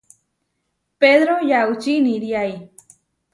[1.03, 2.51] Pedro yaučí iniriái.